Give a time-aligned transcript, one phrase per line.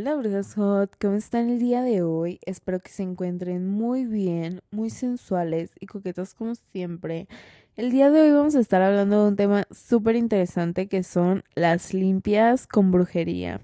[0.00, 2.40] Hola brujas hot, ¿cómo están el día de hoy?
[2.46, 7.28] Espero que se encuentren muy bien, muy sensuales y coquetas como siempre.
[7.76, 11.44] El día de hoy vamos a estar hablando de un tema súper interesante que son
[11.54, 13.60] las limpias con brujería.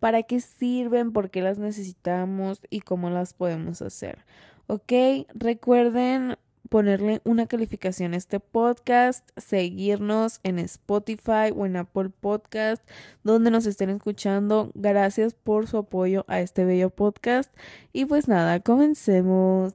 [0.00, 1.12] ¿Para qué sirven?
[1.12, 2.62] ¿Por qué las necesitamos?
[2.70, 4.24] ¿Y cómo las podemos hacer?
[4.68, 4.90] Ok,
[5.34, 6.38] recuerden
[6.74, 12.82] ponerle una calificación a este podcast, seguirnos en Spotify o en Apple Podcast,
[13.22, 14.72] donde nos estén escuchando.
[14.74, 17.54] Gracias por su apoyo a este bello podcast.
[17.92, 19.72] Y pues nada, comencemos.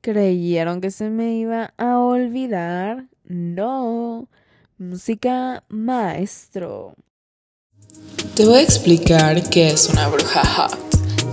[0.00, 3.08] ¿Creyeron que se me iba a olvidar?
[3.24, 4.28] No.
[4.78, 6.94] Música maestro.
[8.36, 10.68] Te voy a explicar qué es una bruja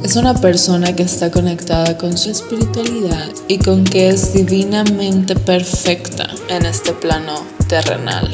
[0.03, 6.29] es una persona que está conectada con su espiritualidad y con que es divinamente perfecta
[6.49, 7.35] en este plano
[7.67, 8.27] terrenal.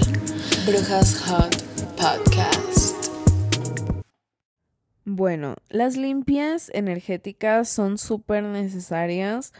[0.65, 1.55] Brujas Hot
[1.95, 3.07] Podcast.
[5.05, 9.53] Bueno, las limpias energéticas son súper necesarias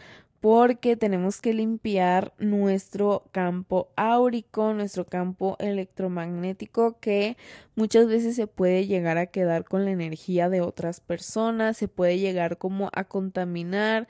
[0.44, 7.38] porque tenemos que limpiar nuestro campo áurico, nuestro campo electromagnético que
[7.76, 12.18] muchas veces se puede llegar a quedar con la energía de otras personas, se puede
[12.18, 14.06] llegar como a contaminar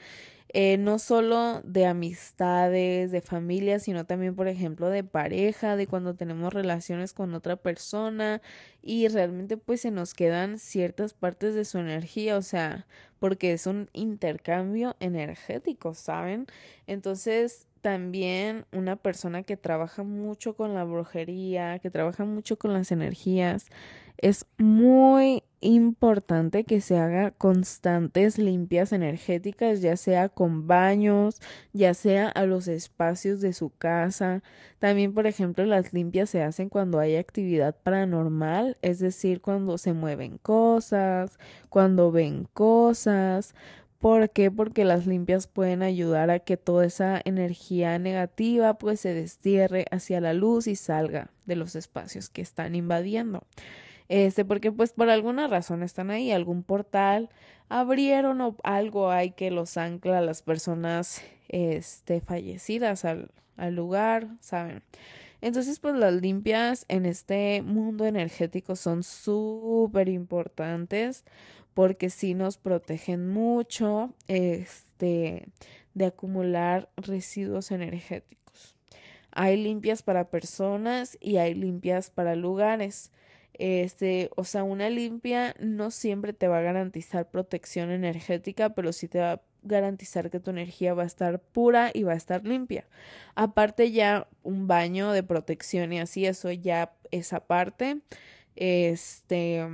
[0.56, 6.14] eh, no solo de amistades, de familia, sino también, por ejemplo, de pareja, de cuando
[6.14, 8.40] tenemos relaciones con otra persona
[8.80, 12.86] y realmente pues se nos quedan ciertas partes de su energía, o sea,
[13.18, 16.46] porque es un intercambio energético, ¿saben?
[16.86, 22.90] Entonces, también una persona que trabaja mucho con la brujería, que trabaja mucho con las
[22.90, 23.66] energías,
[24.16, 31.42] es muy importante que se haga constantes limpias energéticas, ya sea con baños,
[31.74, 34.42] ya sea a los espacios de su casa.
[34.78, 39.92] También, por ejemplo, las limpias se hacen cuando hay actividad paranormal, es decir, cuando se
[39.92, 43.54] mueven cosas, cuando ven cosas.
[44.04, 44.50] ¿Por qué?
[44.50, 50.20] Porque las limpias pueden ayudar a que toda esa energía negativa pues se destierre hacia
[50.20, 53.46] la luz y salga de los espacios que están invadiendo.
[54.10, 57.30] Este, porque pues por alguna razón están ahí, algún portal
[57.70, 64.28] abrieron o algo hay que los ancla a las personas este fallecidas al, al lugar,
[64.40, 64.82] ¿saben?
[65.40, 71.24] Entonces, pues las limpias en este mundo energético son súper importantes
[71.74, 75.48] porque sí nos protegen mucho este
[75.94, 78.76] de acumular residuos energéticos.
[79.30, 83.12] Hay limpias para personas y hay limpias para lugares.
[83.54, 89.06] Este, o sea, una limpia no siempre te va a garantizar protección energética, pero sí
[89.06, 92.44] te va a garantizar que tu energía va a estar pura y va a estar
[92.44, 92.86] limpia.
[93.34, 98.00] Aparte ya un baño de protección y así, eso ya esa parte.
[98.56, 99.66] Este,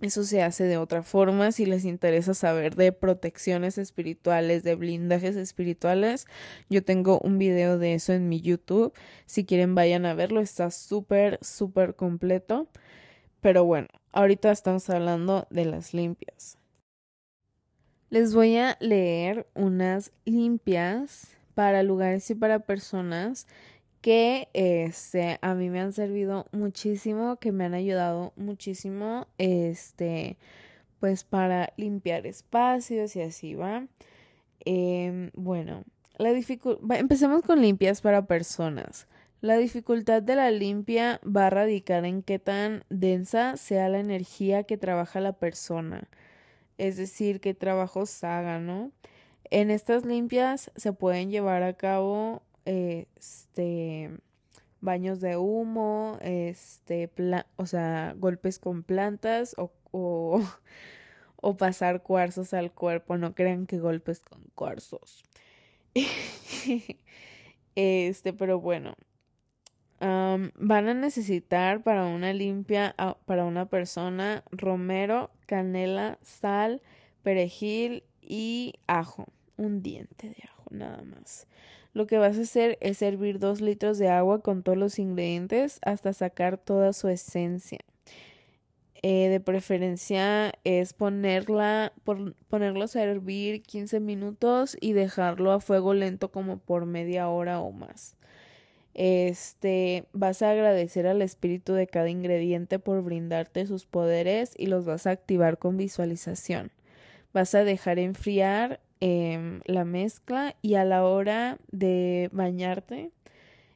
[0.00, 1.50] eso se hace de otra forma.
[1.50, 6.26] Si les interesa saber de protecciones espirituales, de blindajes espirituales,
[6.70, 8.92] yo tengo un video de eso en mi YouTube.
[9.26, 10.40] Si quieren, vayan a verlo.
[10.40, 12.68] Está súper, súper completo.
[13.40, 16.58] Pero bueno, ahorita estamos hablando de las limpias.
[18.10, 23.46] Les voy a leer unas limpias para lugares y para personas
[24.00, 30.36] que este a mí me han servido muchísimo, que me han ayudado muchísimo este
[31.00, 33.86] pues para limpiar espacios y así va.
[34.64, 35.84] Eh, bueno,
[36.18, 39.06] la empecemos con limpias para personas.
[39.40, 44.64] La dificultad de la limpia va a radicar en qué tan densa sea la energía
[44.64, 46.08] que trabaja la persona,
[46.76, 48.90] es decir, qué trabajos haga, ¿no?
[49.50, 54.10] En estas limpias se pueden llevar a cabo este
[54.80, 57.10] baños de humo, este,
[57.56, 59.72] o sea, golpes con plantas o,
[61.36, 63.16] o, pasar cuarzos al cuerpo.
[63.16, 65.24] No crean que golpes con cuarzos.
[67.74, 68.94] este, pero bueno.
[70.00, 72.94] van a necesitar para una limpia,
[73.24, 76.82] para una persona, romero, canela, sal,
[77.22, 79.26] perejil y ajo.
[79.56, 81.48] Un diente de ajo, nada más.
[81.92, 85.78] Lo que vas a hacer es hervir dos litros de agua con todos los ingredientes
[85.82, 87.80] hasta sacar toda su esencia.
[89.02, 91.92] Eh, de preferencia es ponerla,
[92.48, 97.70] ponerlos a hervir 15 minutos y dejarlo a fuego lento como por media hora o
[97.70, 98.16] más.
[98.94, 104.84] Este, vas a agradecer al espíritu de cada ingrediente por brindarte sus poderes y los
[104.84, 106.72] vas a activar con visualización.
[107.32, 113.12] Vas a dejar enfriar Em, la mezcla y a la hora de bañarte,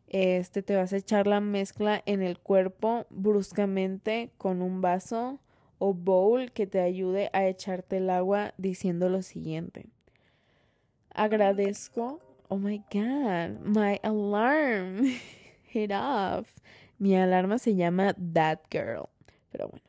[0.08, 5.38] este te vas a echar la mezcla en el cuerpo bruscamente con un vaso
[5.78, 9.86] o bowl que te ayude a echarte el agua diciendo lo siguiente.
[11.14, 12.20] Agradezco.
[12.48, 15.04] Oh my god, my alarm
[15.72, 16.48] hit off.
[16.98, 19.08] Mi alarma se llama That Girl.
[19.50, 19.84] Pero bueno,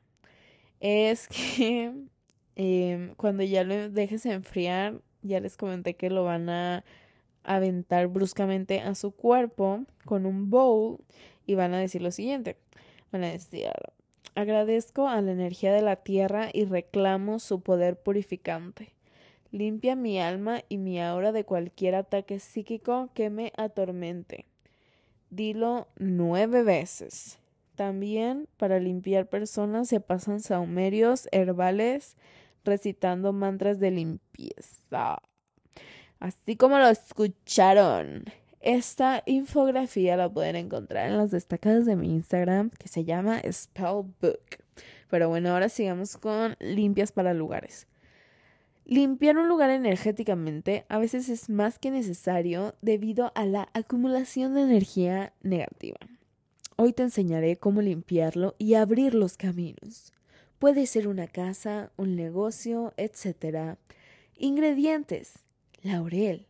[0.79, 1.91] es que
[2.55, 6.83] em, cuando ya lo dejes enfriar, ya les comenté que lo van a
[7.43, 10.99] aventar bruscamente a su cuerpo con un bowl
[11.45, 12.57] y van a decir lo siguiente.
[13.11, 13.67] Van a decir,
[14.35, 18.93] agradezco a la energía de la tierra y reclamo su poder purificante.
[19.51, 24.45] Limpia mi alma y mi aura de cualquier ataque psíquico que me atormente.
[25.29, 27.39] Dilo nueve veces.
[27.75, 32.17] También para limpiar personas se pasan saumerios herbales
[32.63, 35.21] recitando mantras de limpieza.
[36.19, 38.25] Así como lo escucharon.
[38.61, 44.63] Esta infografía la pueden encontrar en las destacadas de mi Instagram que se llama Spellbook.
[45.09, 47.87] Pero bueno, ahora sigamos con limpias para lugares.
[48.85, 54.61] Limpiar un lugar energéticamente a veces es más que necesario debido a la acumulación de
[54.61, 55.97] energía negativa.
[56.75, 60.13] Hoy te enseñaré cómo limpiarlo y abrir los caminos.
[60.63, 63.75] Puede ser una casa, un negocio, etc.
[64.37, 65.39] Ingredientes:
[65.81, 66.47] laurel,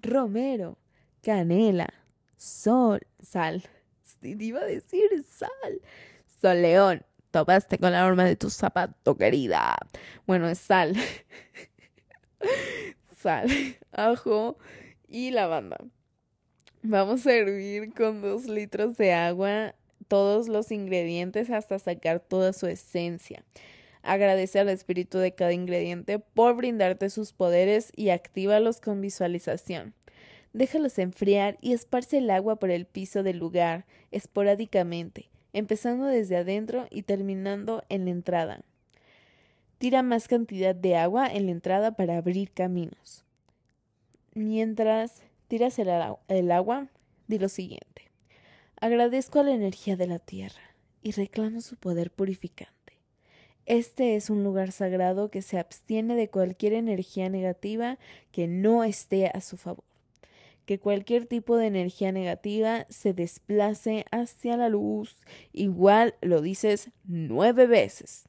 [0.00, 0.78] romero,
[1.24, 1.92] canela,
[2.36, 3.64] sol, sal.
[4.22, 5.80] Iba a decir sal.
[6.40, 7.04] Soleón.
[7.32, 9.76] Topaste con la norma de tu zapato, querida.
[10.24, 10.94] Bueno, es sal.
[13.20, 13.48] sal,
[13.90, 14.56] ajo
[15.08, 15.78] y lavanda.
[16.84, 19.74] Vamos a hervir con dos litros de agua
[20.08, 23.44] todos los ingredientes hasta sacar toda su esencia.
[24.02, 29.94] Agradece al espíritu de cada ingrediente por brindarte sus poderes y actívalos con visualización.
[30.52, 36.86] Déjalos enfriar y esparce el agua por el piso del lugar, esporádicamente, empezando desde adentro
[36.90, 38.62] y terminando en la entrada.
[39.78, 43.24] Tira más cantidad de agua en la entrada para abrir caminos.
[44.34, 45.88] Mientras tiras el,
[46.28, 46.88] el agua,
[47.26, 48.07] di lo siguiente.
[48.80, 50.62] Agradezco a la energía de la tierra
[51.02, 53.00] y reclamo su poder purificante.
[53.66, 57.98] Este es un lugar sagrado que se abstiene de cualquier energía negativa
[58.30, 59.82] que no esté a su favor.
[60.64, 65.16] Que cualquier tipo de energía negativa se desplace hacia la luz.
[65.52, 68.28] Igual lo dices nueve veces.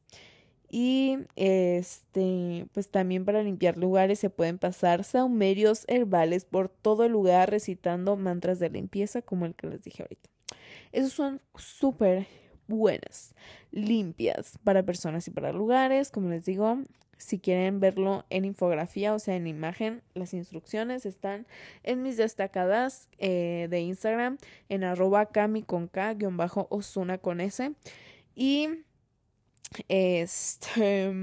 [0.68, 7.12] Y este, pues también para limpiar lugares se pueden pasar saumerios herbales por todo el
[7.12, 10.30] lugar recitando mantras de limpieza como el que les dije ahorita.
[10.92, 12.28] Esos son súper
[12.68, 13.34] buenas,
[13.72, 16.12] limpias para personas y para lugares.
[16.12, 16.80] Como les digo,
[17.18, 21.46] si quieren verlo en infografía, o sea, en imagen, las instrucciones están
[21.84, 24.38] en mis destacadas eh, de Instagram,
[24.70, 27.74] en arroba kami con k, guion bajo osuna con s.
[28.36, 28.70] Y
[29.90, 31.14] este,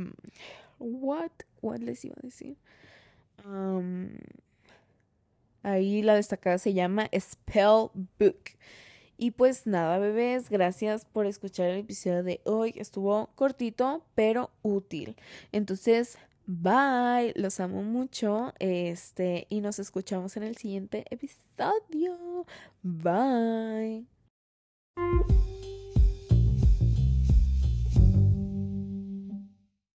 [0.78, 1.30] what,
[1.62, 2.56] what les iba a decir?
[5.62, 7.88] Ahí la destacada se llama Spell
[8.18, 8.50] Book.
[9.18, 12.74] Y pues nada, bebés, gracias por escuchar el episodio de hoy.
[12.76, 15.16] Estuvo cortito, pero útil.
[15.52, 18.52] Entonces, bye, los amo mucho.
[18.58, 22.46] Este, y nos escuchamos en el siguiente episodio.
[22.82, 24.06] Bye.